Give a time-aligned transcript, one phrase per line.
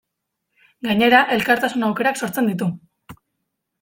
[0.87, 2.71] Gainera, elkartasun aukerak sortzen ditu.